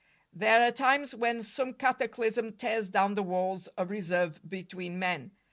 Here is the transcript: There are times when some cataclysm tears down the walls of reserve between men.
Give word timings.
There 0.33 0.63
are 0.65 0.71
times 0.71 1.13
when 1.13 1.43
some 1.43 1.75
cataclysm 1.75 2.53
tears 2.53 2.89
down 2.89 3.13
the 3.13 3.21
walls 3.21 3.67
of 3.77 3.91
reserve 3.91 4.41
between 4.49 4.97
men. 4.97 5.29